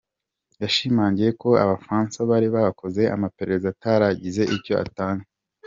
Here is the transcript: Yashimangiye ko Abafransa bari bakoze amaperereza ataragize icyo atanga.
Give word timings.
Yashimangiye 0.61 1.29
ko 1.41 1.49
Abafransa 1.63 2.17
bari 2.29 2.47
bakoze 2.55 3.01
amaperereza 3.15 3.67
ataragize 3.73 4.41
icyo 4.55 4.73
atanga. 4.85 5.25